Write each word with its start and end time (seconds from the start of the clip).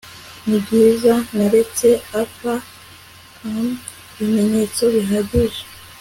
Nibyiza 0.47 1.13
neretse 1.35 1.87
Arthur 2.19 2.59
Amy 3.45 3.69
ibimenyetso 4.21 4.81
bihagije 4.93 5.61